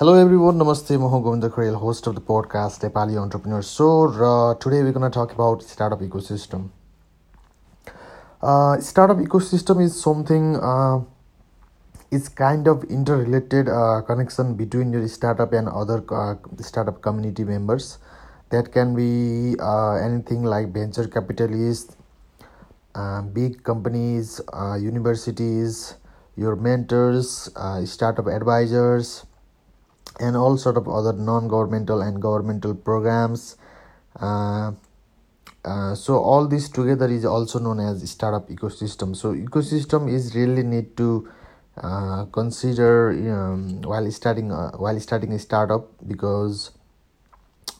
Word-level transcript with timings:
Hello 0.00 0.14
everyone, 0.14 0.56
Namaste, 0.56 0.96
Moho 0.96 1.22
Govinda 1.22 1.50
Kharel, 1.50 1.74
host 1.78 2.06
of 2.06 2.14
the 2.14 2.22
podcast 2.22 2.80
Nepali 2.80 3.18
Entrepreneur 3.22 3.62
Show. 3.62 4.08
Uh, 4.08 4.54
today 4.54 4.82
we're 4.82 4.92
going 4.92 5.04
to 5.04 5.14
talk 5.14 5.30
about 5.34 5.62
startup 5.62 6.00
ecosystem. 6.00 6.70
Uh, 8.40 8.80
startup 8.80 9.18
ecosystem 9.18 9.84
is 9.84 10.00
something 10.00 10.56
uh, 10.56 11.00
it's 12.10 12.30
kind 12.30 12.66
of 12.66 12.82
interrelated 12.84 13.68
uh, 13.68 14.00
connection 14.00 14.54
between 14.54 14.90
your 14.90 15.06
startup 15.06 15.52
and 15.52 15.68
other 15.68 16.02
uh, 16.10 16.34
startup 16.60 17.02
community 17.02 17.44
members. 17.44 17.98
That 18.48 18.72
can 18.72 18.96
be 18.96 19.60
uh, 19.60 19.96
anything 19.96 20.44
like 20.44 20.72
venture 20.72 21.08
capitalists, 21.08 21.94
big 23.34 23.62
companies, 23.64 24.40
universities, 24.78 25.96
your 26.36 26.56
mentors, 26.56 27.50
startup 27.84 28.28
advisors 28.28 29.26
and 30.19 30.35
all 30.35 30.57
sort 30.57 30.77
of 30.77 30.87
other 30.87 31.13
non-governmental 31.13 32.01
and 32.01 32.21
governmental 32.21 32.73
programs 32.73 33.57
uh, 34.19 34.71
uh, 35.65 35.95
so 35.95 36.17
all 36.17 36.47
this 36.47 36.69
together 36.69 37.07
is 37.07 37.25
also 37.25 37.59
known 37.59 37.79
as 37.79 38.09
startup 38.09 38.49
ecosystem 38.49 39.15
so 39.15 39.33
ecosystem 39.33 40.11
is 40.11 40.35
really 40.35 40.63
need 40.63 40.95
to 40.95 41.27
uh, 41.77 42.25
consider 42.25 43.11
um, 43.33 43.81
while 43.81 44.09
starting 44.11 44.51
uh, 44.51 44.71
while 44.71 44.99
starting 44.99 45.33
a 45.33 45.39
startup 45.39 45.89
because 46.07 46.71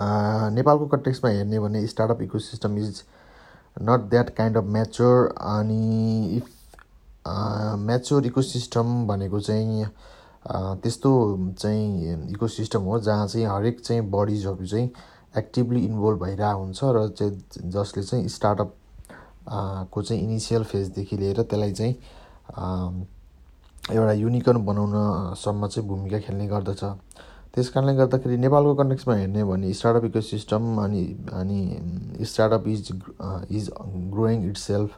नेपालको 0.00 0.86
कन्टेक्समा 0.86 1.30
हेर्ने 1.30 1.58
भने 1.60 1.86
startup 1.86 2.20
ecosystem 2.22 2.76
is 2.78 3.02
not 3.82 4.00
that 4.10 4.28
kind 4.36 4.56
of 4.56 4.64
mature 4.74 5.26
अनि 5.26 6.36
if 6.36 6.48
mature 7.86 8.26
ecosystem 8.26 9.06
भनेको 9.06 9.40
चाहिँ 9.40 9.86
त्यस्तो 10.51 11.11
चाहिँ 11.59 12.29
ecosystem 12.31 12.81
हो 12.81 12.99
जहाँ 12.99 13.27
चाहिँ 13.27 13.47
हरेक 13.47 13.79
चाहिँ 13.81 14.01
बडिजहरू 14.11 14.65
चाहिँ 14.67 14.89
एक्टिभली 15.37 15.85
इन्भल्भ 15.85 16.23
भइरहेको 16.23 16.59
हुन्छ 16.59 16.79
र 16.83 17.07
चाहिँ 17.09 17.71
जसले 17.71 18.03
चाहिँ 18.03 18.27
स्टार्टअप 18.27 18.73
को 19.91 20.01
चाहिँ 20.01 20.21
इनिसियल 20.23 20.63
फेजदेखि 20.63 21.17
लिएर 21.17 21.41
त्यसलाई 21.41 21.71
चाहिँ 21.71 21.95
एउटा 23.91 24.11
युनिकन 24.11 24.57
बनाउनसम्म 24.65 25.67
चाहिँ 25.67 25.89
भूमिका 25.89 26.19
खेल्ने 26.19 26.47
गर्दछ। 26.47 26.83
त्यस 27.53 27.69
कारणले 27.69 27.95
गर्दाखेरि 27.95 28.37
नेपालको 28.37 28.75
कन्टेक्समा 28.75 29.15
हेर्ने 29.15 29.43
भने 29.43 29.73
स्टार्टअप 29.73 30.05
इको 30.05 30.21
सिस्टम 30.21 30.77
अनि 30.83 31.03
अनि 31.33 32.25
startup 32.25 32.67
is 32.67 32.89
is 33.51 33.69
growing 34.13 34.49
itself 34.61 34.89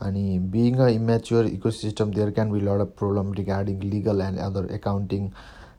and 0.00 0.50
being 0.50 0.80
a 0.80 0.88
immature 0.88 1.44
ecosystem 1.44 2.14
there 2.14 2.30
can 2.30 2.52
be 2.52 2.58
a 2.58 2.62
lot 2.62 2.80
of 2.80 2.96
problem 2.96 3.32
regarding 3.32 3.80
legal 3.80 4.20
and 4.20 4.38
other 4.38 4.66
accounting 4.66 5.32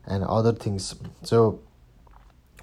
and 0.06 0.24
other 0.24 0.52
things. 0.52 0.94
So 1.22 1.60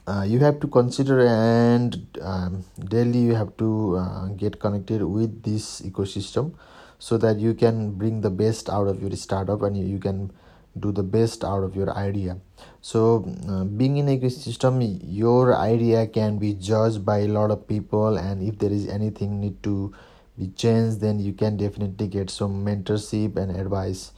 uh, 0.08 0.26
you 0.28 0.40
have 0.40 0.59
to 0.59 0.68
consider 0.68 1.26
and 1.26 2.08
um, 2.22 2.66
daily 2.90 3.20
you 3.20 3.36
have 3.36 3.56
to 3.58 3.98
uh, 3.98 4.28
get 4.30 4.59
connected 4.59 5.04
with 5.04 5.44
this 5.44 5.81
ecosystem 5.81 6.54
so 7.00 7.18
that 7.18 7.38
you 7.38 7.54
can 7.54 7.92
bring 7.92 8.22
the 8.22 8.30
best 8.30 8.70
out 8.70 8.88
of 8.88 9.02
your 9.02 9.12
startup 9.12 9.62
and 9.62 9.78
you, 9.78 10.00
can 10.00 10.31
do 10.80 10.92
the 10.92 11.04
best 11.04 11.44
out 11.44 11.64
of 11.64 11.76
your 11.76 11.96
idea. 11.96 12.38
So 12.81 13.26
uh, 13.48 13.64
being 13.64 13.98
in 13.98 14.08
ecosystem 14.08 15.00
your 15.04 15.56
idea 15.56 16.08
can 16.08 16.38
be 16.38 16.54
judged 16.54 17.06
by 17.06 17.20
a 17.20 17.28
lot 17.28 17.52
of 17.52 17.68
people 17.68 18.18
and 18.18 18.42
if 18.42 18.58
there 18.58 18.72
is 18.72 18.88
anything 18.88 19.40
need 19.40 19.62
to 19.64 19.94
be 20.38 20.48
changed 20.48 21.00
then 21.00 21.20
you 21.20 21.34
can 21.34 21.58
definitely 21.58 22.08
get 22.08 22.30
some 22.30 22.66
mentorship 22.66 23.38
and 23.38 23.56
advice. 23.56 24.12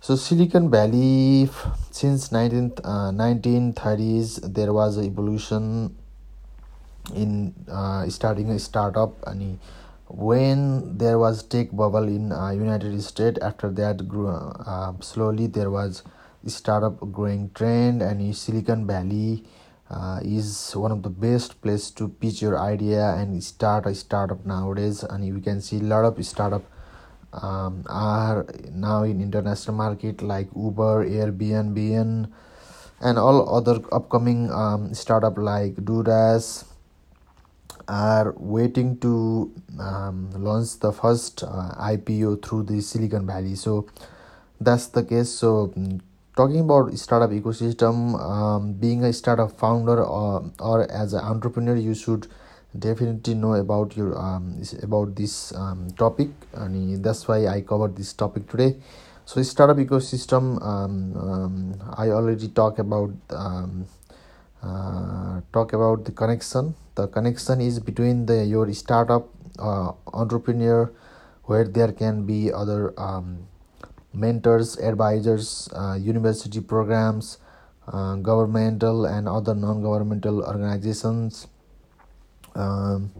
So 0.00 0.14
silicon 0.16 0.70
valley 0.70 1.48
since 1.90 2.30
19 2.30 2.72
uh, 2.84 3.10
1930s 3.10 4.54
there 4.54 4.72
was 4.72 4.98
a 4.98 5.02
evolution 5.02 5.96
in 7.14 7.54
uh, 7.70 8.08
starting 8.08 8.50
a 8.50 8.58
startup. 8.58 9.26
And 9.26 9.58
when 10.08 10.96
there 10.98 11.18
was 11.18 11.42
tech 11.42 11.68
bubble 11.72 12.06
in 12.06 12.32
uh, 12.32 12.50
united 12.50 13.02
states 13.02 13.38
after 13.42 13.70
that 13.70 14.06
grew 14.06 14.28
uh, 14.28 14.92
slowly 15.00 15.48
there 15.48 15.70
was 15.70 16.02
startup 16.46 17.00
growing 17.12 17.50
trend. 17.54 18.02
And 18.02 18.34
silicon 18.36 18.86
valley 18.86 19.44
uh, 19.90 20.20
is 20.22 20.74
one 20.74 20.90
of 20.92 21.02
the 21.02 21.10
best 21.10 21.60
place 21.60 21.90
to 21.90 22.08
pitch 22.08 22.42
your 22.42 22.58
idea 22.58 23.14
and 23.14 23.42
start 23.42 23.86
a 23.86 23.94
startup 23.94 24.44
nowadays. 24.44 25.02
And 25.02 25.24
you 25.24 25.38
can 25.40 25.60
see 25.60 25.78
a 25.78 25.82
lot 25.82 26.04
of 26.04 26.24
startup 26.26 26.64
um, 27.32 27.84
are 27.88 28.46
now 28.70 29.02
in 29.02 29.20
international 29.20 29.76
market 29.76 30.22
like 30.22 30.48
uber 30.56 31.04
airbnb 31.06 32.28
and 33.00 33.18
all 33.18 33.54
other 33.54 33.80
upcoming 33.92 34.50
um, 34.50 34.94
startup 34.94 35.36
like 35.36 35.74
DoorDash 35.74 36.64
are 37.88 38.34
waiting 38.36 38.98
to 38.98 39.52
um, 39.78 40.30
launch 40.32 40.78
the 40.80 40.92
first 40.92 41.44
uh, 41.44 41.74
ipo 41.92 42.42
through 42.42 42.64
the 42.64 42.80
silicon 42.80 43.26
valley. 43.26 43.54
So 43.54 43.86
that's 44.60 44.88
the 44.88 45.04
case. 45.04 45.30
So 45.30 45.72
talking 46.36 46.60
about 46.60 46.92
startup 46.98 47.30
ecosystem 47.30 48.20
um, 48.20 48.74
being 48.74 49.02
a 49.04 49.12
startup 49.12 49.50
founder 49.58 50.04
or, 50.04 50.50
or 50.60 50.90
as 50.92 51.14
an 51.14 51.20
entrepreneur 51.20 51.74
you 51.74 51.94
should 51.94 52.28
definitely 52.78 53.34
know 53.34 53.54
about 53.54 53.96
your 53.96 54.18
um, 54.18 54.62
about 54.82 55.16
this 55.16 55.54
um, 55.54 55.90
topic. 55.96 56.28
And 56.52 57.02
that's 57.02 57.26
why 57.26 57.46
i 57.46 57.62
covered 57.62 57.96
this 57.96 58.12
topic 58.12 58.48
today. 58.48 58.76
So 59.24 59.42
startup 59.42 59.78
ecosystem 59.78 60.62
um, 60.62 61.16
um, 61.16 61.94
i 61.96 62.10
already 62.10 62.48
talk 62.48 62.78
about 62.78 63.12
um, 63.30 63.86
uh, 64.62 65.40
talk 65.52 65.72
about 65.72 66.04
the 66.04 66.12
connection. 66.12 66.74
The 66.96 67.08
connection 67.08 67.60
is 67.60 67.80
between 67.80 68.26
the 68.26 68.44
your 68.44 68.70
startup 68.74 69.28
uh, 69.58 69.92
entrepreneur 70.12 70.92
where 71.44 71.64
there 71.64 71.92
can 71.92 72.26
be 72.26 72.52
other 72.52 72.92
um, 73.00 73.46
mentors, 74.16 74.78
advisors, 74.78 75.68
uh, 75.76 75.94
university 75.94 76.60
programs, 76.60 77.38
uh, 77.86 78.16
governmental 78.16 79.04
and 79.04 79.28
other 79.28 79.54
non-governmental 79.54 80.42
organizations. 80.42 81.46
Um, 82.54 83.12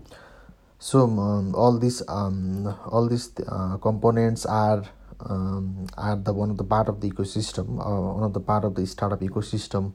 so 0.78 1.04
um, 1.04 1.54
all 1.54 1.78
these 1.78 2.02
um, 2.08 2.74
all 2.86 3.08
these 3.08 3.32
uh, 3.46 3.76
components 3.76 4.46
are 4.46 4.84
um, 5.20 5.86
are 5.96 6.16
the 6.16 6.32
one 6.32 6.50
of 6.50 6.56
the 6.56 6.64
part 6.64 6.88
of 6.88 7.00
the 7.00 7.10
ecosystem, 7.10 7.80
uh, 7.80 8.14
one 8.14 8.24
of 8.24 8.32
the 8.32 8.40
part 8.40 8.64
of 8.64 8.74
the 8.74 8.86
startup 8.86 9.20
ecosystem, 9.20 9.92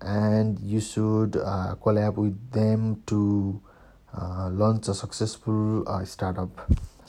and 0.00 0.58
you 0.60 0.80
should 0.80 1.36
uh, 1.36 1.74
collab 1.80 2.16
with 2.16 2.38
them 2.52 3.02
to 3.06 3.60
uh, 4.16 4.48
launch 4.50 4.88
a 4.88 4.94
successful 4.94 5.88
uh, 5.88 6.04
startup 6.04 6.50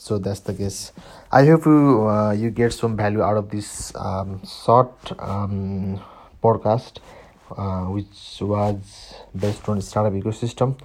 so 0.06 0.18
that's 0.26 0.42
the 0.50 0.54
case 0.62 0.80
i 1.32 1.46
hope 1.50 1.66
you 1.66 1.82
uh, 2.14 2.32
you 2.32 2.50
get 2.62 2.72
some 2.82 2.96
value 3.04 3.22
out 3.22 3.38
of 3.38 3.50
this 3.56 3.70
um, 3.96 4.42
short 4.46 5.12
um, 5.20 6.00
podcast 6.44 7.00
uh, 7.58 7.86
which 7.86 8.42
was 8.42 9.14
based 9.36 9.68
on 9.70 9.82
startup 9.82 10.14
ecosystem. 10.14 10.78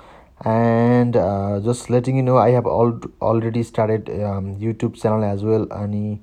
And 0.45 1.17
uh, 1.17 1.61
just 1.65 1.91
letting 1.91 2.17
you 2.17 2.23
know 2.23 2.37
i 2.39 2.51
have 2.51 2.67
al- 2.67 3.01
already 3.21 3.63
started 3.65 4.09
um, 4.09 4.57
youtube 4.57 5.01
channel 5.01 5.25
as 5.25 5.43
well. 5.43 5.67
And 5.73 6.23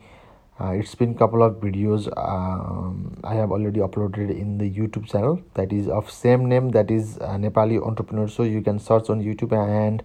uh, 0.60 0.70
it's 0.70 0.96
been 0.96 1.16
couple 1.16 1.44
of 1.44 1.56
videos 1.56 2.08
um, 2.18 3.20
i 3.26 3.34
have 3.34 3.52
already 3.52 3.82
uploaded 3.82 4.30
in 4.30 4.58
the 4.58 4.70
youtube 4.70 5.10
channel. 5.12 5.42
That 5.56 5.74
is 5.74 5.90
of 5.90 6.10
same 6.10 6.48
name 6.48 6.70
that 6.70 6.90
is 6.90 7.18
uh, 7.20 7.38
nepali 7.38 7.86
entrepreneur. 7.86 8.30
So 8.30 8.44
you 8.44 8.62
can 8.62 8.80
search 8.80 9.10
on 9.10 9.22
youtube 9.22 9.52
and 9.52 10.02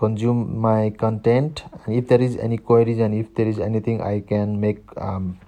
consume 0.00 0.58
my 0.58 0.90
content 1.04 1.62
and 1.84 1.94
if 1.94 2.08
there 2.08 2.20
is 2.26 2.36
any 2.48 2.56
queries 2.56 2.98
and 3.06 3.14
if 3.14 3.34
there 3.34 3.46
is 3.46 3.58
anything 3.58 4.00
i 4.00 4.20
can 4.20 4.58
make 4.60 4.78
um, 4.96 5.38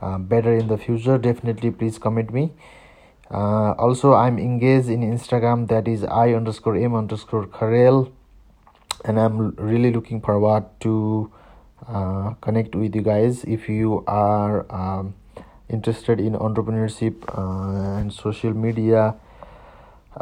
uh, 0.00 0.18
better 0.18 0.54
in 0.56 0.68
the 0.68 0.78
future 0.78 1.18
definitely 1.18 1.70
please 1.70 1.98
comment 1.98 2.32
me. 2.32 2.52
Uh, 3.30 3.72
also 3.84 4.14
i'm 4.14 4.38
engaged 4.38 4.88
in 4.88 5.00
instagram 5.00 5.68
that 5.68 5.86
is 5.88 6.04
i 6.04 6.32
underscore 6.38 6.76
m 6.76 6.94
underscore 6.94 7.46
kharel 7.46 8.10
and 9.04 9.20
i'm 9.20 9.54
really 9.56 9.92
looking 9.92 10.20
forward 10.20 10.64
to 10.80 11.30
uh, 11.88 12.30
connect 12.40 12.74
with 12.74 12.94
you 12.94 13.02
guys 13.02 13.44
if 13.44 13.68
you 13.68 14.04
are 14.06 14.66
um, 14.80 15.14
interested 15.68 16.20
in 16.20 16.34
entrepreneurship 16.34 17.24
uh, 17.36 18.00
and 18.00 18.12
social 18.12 18.52
media 18.52 19.14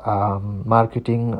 um, 0.05 0.63
marketing 0.65 1.37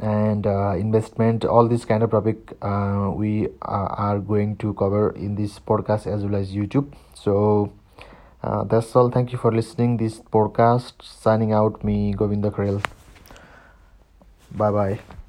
and 0.00 0.46
uh, 0.46 0.70
investment 0.76 1.44
all 1.44 1.68
this 1.68 1.84
kind 1.84 2.02
of 2.02 2.10
topic 2.10 2.52
uh, 2.62 3.10
we 3.14 3.46
uh, 3.62 3.88
are 4.06 4.18
going 4.18 4.56
to 4.56 4.72
cover 4.74 5.10
in 5.14 5.34
this 5.34 5.58
podcast 5.58 6.06
as 6.06 6.24
well 6.24 6.36
as 6.36 6.52
youtube. 6.52 6.92
So 7.14 7.72
uh, 8.42 8.64
that's 8.64 8.96
all. 8.96 9.10
Thank 9.10 9.32
you 9.32 9.38
for 9.38 9.52
listening 9.52 9.98
this 9.98 10.18
podcast. 10.18 10.94
Signing 11.02 11.52
out 11.52 11.84
me 11.84 12.12
govinda 12.14 12.50
Kharel. 12.50 12.82
bye 14.56 14.70
bye 14.70 15.21